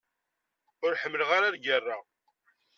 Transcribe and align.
Ur 0.85 0.93
ḥemmleɣ 1.01 1.29
ara 1.37 1.53
lgerra. 1.55 1.97